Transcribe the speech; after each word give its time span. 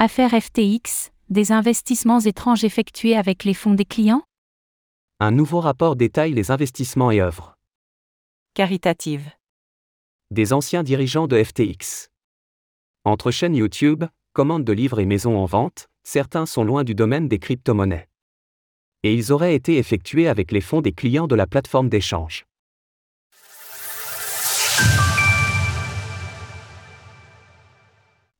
Affaire 0.00 0.30
FTX, 0.30 1.10
des 1.28 1.50
investissements 1.50 2.20
étranges 2.20 2.62
effectués 2.62 3.16
avec 3.16 3.42
les 3.42 3.52
fonds 3.52 3.74
des 3.74 3.84
clients? 3.84 4.22
Un 5.18 5.32
nouveau 5.32 5.58
rapport 5.58 5.96
détaille 5.96 6.34
les 6.34 6.52
investissements 6.52 7.10
et 7.10 7.20
œuvres 7.20 7.56
Caritative. 8.54 9.28
des 10.30 10.52
anciens 10.52 10.84
dirigeants 10.84 11.26
de 11.26 11.42
FTX. 11.42 12.10
Entre 13.02 13.32
chaînes 13.32 13.56
YouTube, 13.56 14.04
commandes 14.34 14.62
de 14.62 14.72
livres 14.72 15.00
et 15.00 15.04
maisons 15.04 15.36
en 15.36 15.46
vente, 15.46 15.88
certains 16.04 16.46
sont 16.46 16.62
loin 16.62 16.84
du 16.84 16.94
domaine 16.94 17.26
des 17.26 17.40
crypto-monnaies. 17.40 18.08
Et 19.02 19.12
ils 19.12 19.32
auraient 19.32 19.56
été 19.56 19.78
effectués 19.78 20.28
avec 20.28 20.52
les 20.52 20.60
fonds 20.60 20.80
des 20.80 20.92
clients 20.92 21.26
de 21.26 21.34
la 21.34 21.48
plateforme 21.48 21.88
d'échange. 21.88 22.46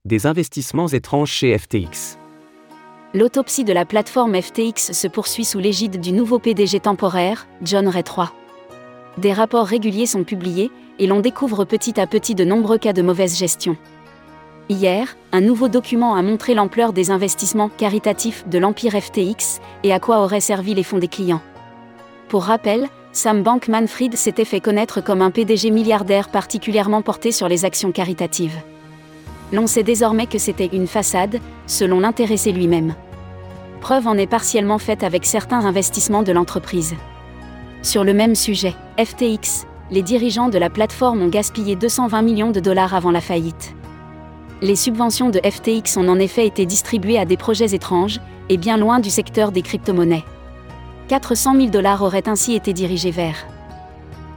Des 0.08 0.24
investissements 0.24 0.88
étranges 0.88 1.30
chez 1.30 1.58
FTX. 1.58 2.16
L'autopsie 3.12 3.64
de 3.64 3.74
la 3.74 3.84
plateforme 3.84 4.40
FTX 4.40 4.92
se 4.92 5.06
poursuit 5.06 5.44
sous 5.44 5.58
l'égide 5.58 6.00
du 6.00 6.12
nouveau 6.12 6.38
PDG 6.38 6.80
temporaire, 6.80 7.46
John 7.60 7.86
Ray 7.88 8.04
III. 8.04 8.28
Des 9.18 9.34
rapports 9.34 9.66
réguliers 9.66 10.06
sont 10.06 10.24
publiés, 10.24 10.70
et 10.98 11.06
l'on 11.06 11.20
découvre 11.20 11.66
petit 11.66 12.00
à 12.00 12.06
petit 12.06 12.34
de 12.34 12.46
nombreux 12.46 12.78
cas 12.78 12.94
de 12.94 13.02
mauvaise 13.02 13.36
gestion. 13.36 13.76
Hier, 14.70 15.14
un 15.32 15.42
nouveau 15.42 15.68
document 15.68 16.14
a 16.14 16.22
montré 16.22 16.54
l'ampleur 16.54 16.94
des 16.94 17.10
investissements 17.10 17.68
caritatifs 17.68 18.48
de 18.48 18.56
l'empire 18.56 18.98
FTX 18.98 19.60
et 19.82 19.92
à 19.92 20.00
quoi 20.00 20.22
auraient 20.22 20.40
servi 20.40 20.72
les 20.72 20.84
fonds 20.84 20.96
des 20.96 21.08
clients. 21.08 21.42
Pour 22.30 22.44
rappel, 22.44 22.88
Sam 23.12 23.42
Bankman-Fried 23.42 24.16
s'était 24.16 24.46
fait 24.46 24.60
connaître 24.60 25.02
comme 25.02 25.20
un 25.20 25.30
PDG 25.30 25.70
milliardaire 25.70 26.30
particulièrement 26.30 27.02
porté 27.02 27.30
sur 27.30 27.46
les 27.46 27.66
actions 27.66 27.92
caritatives. 27.92 28.56
L'on 29.52 29.66
sait 29.66 29.82
désormais 29.82 30.26
que 30.26 30.38
c'était 30.38 30.70
une 30.72 30.86
façade, 30.86 31.40
selon 31.66 32.00
l'intéressé 32.00 32.52
lui-même. 32.52 32.94
Preuve 33.80 34.06
en 34.06 34.18
est 34.18 34.26
partiellement 34.26 34.78
faite 34.78 35.02
avec 35.02 35.24
certains 35.24 35.64
investissements 35.64 36.22
de 36.22 36.32
l'entreprise. 36.32 36.94
Sur 37.82 38.04
le 38.04 38.12
même 38.12 38.34
sujet, 38.34 38.74
FTX, 38.98 39.66
les 39.90 40.02
dirigeants 40.02 40.48
de 40.48 40.58
la 40.58 40.68
plateforme 40.68 41.22
ont 41.22 41.28
gaspillé 41.28 41.76
220 41.76 42.22
millions 42.22 42.50
de 42.50 42.60
dollars 42.60 42.94
avant 42.94 43.10
la 43.10 43.20
faillite. 43.20 43.74
Les 44.60 44.76
subventions 44.76 45.30
de 45.30 45.40
FTX 45.40 45.96
ont 45.96 46.08
en 46.08 46.18
effet 46.18 46.46
été 46.46 46.66
distribuées 46.66 47.18
à 47.18 47.24
des 47.24 47.36
projets 47.36 47.74
étranges, 47.74 48.20
et 48.48 48.56
bien 48.56 48.76
loin 48.76 48.98
du 48.98 49.08
secteur 49.08 49.52
des 49.52 49.62
crypto-monnaies. 49.62 50.24
400 51.08 51.54
000 51.54 51.66
dollars 51.68 52.02
auraient 52.02 52.28
ainsi 52.28 52.54
été 52.54 52.72
dirigés 52.72 53.10
vers 53.10 53.46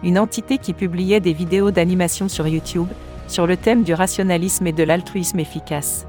Une 0.04 0.20
entité 0.20 0.58
qui 0.58 0.74
publiait 0.74 1.20
des 1.20 1.34
vidéos 1.34 1.72
d'animation 1.72 2.30
sur 2.30 2.48
YouTube, 2.48 2.88
sur 3.32 3.48
le 3.48 3.56
thème 3.56 3.84
du 3.84 3.94
rationalisme 3.94 4.68
et 4.68 4.74
de 4.74 4.84
l'altruisme 4.84 5.40
efficace. 5.40 6.06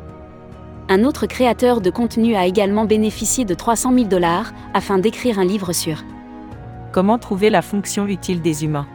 Un 0.89 1.05
autre 1.05 1.27
créateur 1.27 1.81
de 1.81 1.89
contenu 1.89 2.35
a 2.35 2.47
également 2.47 2.85
bénéficié 2.85 3.45
de 3.45 3.55
300 3.55 3.95
000 3.95 4.05
dollars 4.07 4.53
afin 4.75 4.99
d'écrire 4.99 5.39
un 5.39 5.45
livre 5.45 5.73
sur 5.73 6.03
Comment 6.91 7.19
trouver 7.19 7.49
la 7.49 7.63
fonction 7.63 8.07
utile 8.07 8.43
des 8.43 8.65
humains 8.65 8.87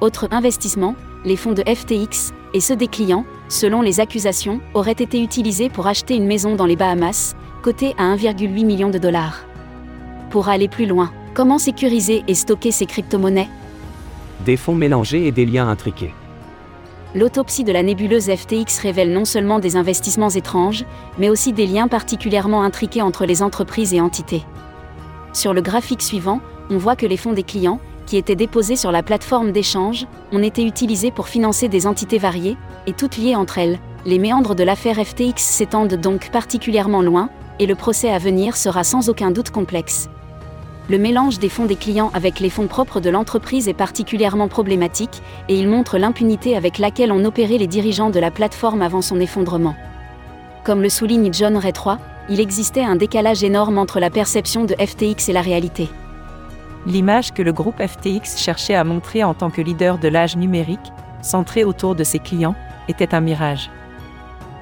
Autre 0.00 0.28
investissement, 0.30 0.94
les 1.24 1.36
fonds 1.36 1.52
de 1.52 1.62
FTX 1.62 2.32
et 2.54 2.60
ceux 2.60 2.76
des 2.76 2.86
clients, 2.86 3.24
selon 3.48 3.80
les 3.80 4.00
accusations, 4.00 4.60
auraient 4.74 4.92
été 4.92 5.22
utilisés 5.22 5.70
pour 5.70 5.86
acheter 5.86 6.14
une 6.14 6.26
maison 6.26 6.54
dans 6.54 6.66
les 6.66 6.76
Bahamas, 6.76 7.34
cotée 7.62 7.94
à 7.98 8.14
1,8 8.14 8.64
million 8.64 8.90
de 8.90 8.98
dollars. 8.98 9.44
Pour 10.30 10.48
aller 10.48 10.68
plus 10.68 10.86
loin, 10.86 11.10
comment 11.34 11.58
sécuriser 11.58 12.22
et 12.28 12.34
stocker 12.34 12.70
ces 12.70 12.86
crypto-monnaies? 12.86 13.48
Des 14.44 14.56
fonds 14.56 14.74
mélangés 14.74 15.26
et 15.26 15.32
des 15.32 15.46
liens 15.46 15.68
intriqués. 15.68 16.14
L'autopsie 17.12 17.64
de 17.64 17.72
la 17.72 17.82
nébuleuse 17.82 18.30
FTX 18.30 18.78
révèle 18.78 19.12
non 19.12 19.24
seulement 19.24 19.58
des 19.58 19.74
investissements 19.74 20.30
étranges, 20.30 20.84
mais 21.18 21.28
aussi 21.28 21.52
des 21.52 21.66
liens 21.66 21.88
particulièrement 21.88 22.62
intriqués 22.62 23.02
entre 23.02 23.26
les 23.26 23.42
entreprises 23.42 23.92
et 23.92 24.00
entités. 24.00 24.44
Sur 25.32 25.52
le 25.52 25.60
graphique 25.60 26.02
suivant, 26.02 26.40
on 26.70 26.78
voit 26.78 26.94
que 26.94 27.06
les 27.06 27.16
fonds 27.16 27.32
des 27.32 27.42
clients, 27.42 27.80
qui 28.06 28.16
étaient 28.16 28.36
déposés 28.36 28.76
sur 28.76 28.92
la 28.92 29.02
plateforme 29.02 29.50
d'échange, 29.50 30.06
ont 30.30 30.42
été 30.42 30.64
utilisés 30.64 31.10
pour 31.10 31.26
financer 31.26 31.68
des 31.68 31.88
entités 31.88 32.18
variées, 32.18 32.56
et 32.86 32.92
toutes 32.92 33.16
liées 33.16 33.34
entre 33.34 33.58
elles. 33.58 33.80
Les 34.06 34.20
méandres 34.20 34.54
de 34.54 34.62
l'affaire 34.62 35.04
FTX 35.04 35.42
s'étendent 35.42 35.94
donc 35.94 36.30
particulièrement 36.30 37.02
loin, 37.02 37.28
et 37.58 37.66
le 37.66 37.74
procès 37.74 38.10
à 38.10 38.18
venir 38.18 38.56
sera 38.56 38.84
sans 38.84 39.08
aucun 39.08 39.32
doute 39.32 39.50
complexe. 39.50 40.08
Le 40.90 40.98
mélange 40.98 41.38
des 41.38 41.48
fonds 41.48 41.66
des 41.66 41.76
clients 41.76 42.10
avec 42.14 42.40
les 42.40 42.50
fonds 42.50 42.66
propres 42.66 42.98
de 42.98 43.10
l'entreprise 43.10 43.68
est 43.68 43.74
particulièrement 43.74 44.48
problématique, 44.48 45.22
et 45.48 45.56
il 45.56 45.68
montre 45.68 45.98
l'impunité 45.98 46.56
avec 46.56 46.78
laquelle 46.78 47.12
on 47.12 47.24
opérait 47.24 47.58
les 47.58 47.68
dirigeants 47.68 48.10
de 48.10 48.18
la 48.18 48.32
plateforme 48.32 48.82
avant 48.82 49.00
son 49.00 49.20
effondrement. 49.20 49.76
Comme 50.64 50.82
le 50.82 50.88
souligne 50.88 51.32
John 51.32 51.56
Ray 51.56 51.72
III, 51.72 51.98
il 52.28 52.40
existait 52.40 52.82
un 52.82 52.96
décalage 52.96 53.44
énorme 53.44 53.78
entre 53.78 54.00
la 54.00 54.10
perception 54.10 54.64
de 54.64 54.74
FTX 54.74 55.28
et 55.28 55.32
la 55.32 55.42
réalité. 55.42 55.88
L'image 56.86 57.32
que 57.32 57.42
le 57.42 57.52
groupe 57.52 57.80
FTX 57.80 58.36
cherchait 58.36 58.74
à 58.74 58.82
montrer 58.82 59.22
en 59.22 59.32
tant 59.32 59.50
que 59.50 59.62
leader 59.62 59.96
de 59.96 60.08
l'âge 60.08 60.36
numérique, 60.36 60.92
centré 61.22 61.62
autour 61.62 61.94
de 61.94 62.02
ses 62.02 62.18
clients, 62.18 62.56
était 62.88 63.14
un 63.14 63.20
mirage. 63.20 63.70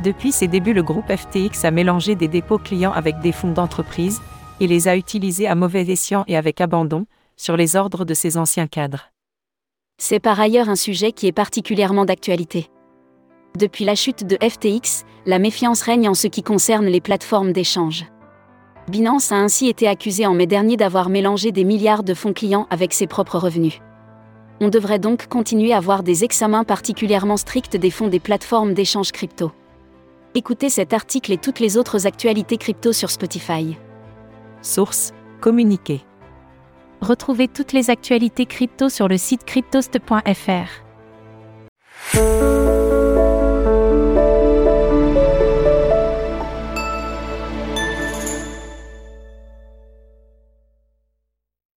Depuis 0.04 0.32
ses 0.32 0.46
débuts, 0.46 0.74
le 0.74 0.82
groupe 0.82 1.10
FTX 1.10 1.64
a 1.64 1.70
mélangé 1.70 2.16
des 2.16 2.28
dépôts 2.28 2.58
clients 2.58 2.92
avec 2.92 3.18
des 3.20 3.32
fonds 3.32 3.52
d'entreprise, 3.52 4.20
et 4.60 4.66
les 4.66 4.88
a 4.88 4.96
utilisés 4.96 5.46
à 5.46 5.54
mauvais 5.54 5.88
escient 5.88 6.24
et 6.26 6.36
avec 6.36 6.60
abandon, 6.60 7.06
sur 7.36 7.56
les 7.56 7.76
ordres 7.76 8.04
de 8.04 8.14
ses 8.14 8.36
anciens 8.36 8.66
cadres. 8.66 9.10
C'est 9.98 10.20
par 10.20 10.38
ailleurs 10.38 10.68
un 10.68 10.76
sujet 10.76 11.12
qui 11.12 11.26
est 11.26 11.32
particulièrement 11.32 12.04
d'actualité. 12.04 12.68
Depuis 13.58 13.84
la 13.84 13.94
chute 13.94 14.24
de 14.24 14.38
FTX, 14.40 15.04
la 15.26 15.38
méfiance 15.38 15.82
règne 15.82 16.08
en 16.08 16.14
ce 16.14 16.26
qui 16.28 16.42
concerne 16.42 16.86
les 16.86 17.00
plateformes 17.00 17.52
d'échange. 17.52 18.04
Binance 18.88 19.32
a 19.32 19.36
ainsi 19.36 19.68
été 19.68 19.86
accusé 19.86 20.26
en 20.26 20.34
mai 20.34 20.46
dernier 20.46 20.76
d'avoir 20.76 21.08
mélangé 21.08 21.52
des 21.52 21.64
milliards 21.64 22.04
de 22.04 22.14
fonds 22.14 22.32
clients 22.32 22.66
avec 22.70 22.92
ses 22.92 23.06
propres 23.06 23.38
revenus. 23.38 23.80
On 24.60 24.68
devrait 24.68 24.98
donc 24.98 25.28
continuer 25.28 25.72
à 25.72 25.80
voir 25.80 26.02
des 26.02 26.24
examens 26.24 26.64
particulièrement 26.64 27.36
stricts 27.36 27.76
des 27.76 27.90
fonds 27.90 28.08
des 28.08 28.20
plateformes 28.20 28.74
d'échange 28.74 29.12
crypto. 29.12 29.52
Écoutez 30.34 30.68
cet 30.68 30.92
article 30.92 31.32
et 31.32 31.38
toutes 31.38 31.60
les 31.60 31.76
autres 31.76 32.06
actualités 32.06 32.56
crypto 32.56 32.92
sur 32.92 33.10
Spotify. 33.10 33.76
Source 34.68 35.14
Communiqué. 35.40 36.02
Retrouvez 37.00 37.48
toutes 37.48 37.72
les 37.72 37.88
actualités 37.88 38.44
crypto 38.44 38.90
sur 38.90 39.08
le 39.08 39.16
site 39.16 39.44
cryptost.fr. 39.46 40.84